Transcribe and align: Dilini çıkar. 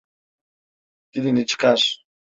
Dilini 1.13 1.45
çıkar. 1.45 2.03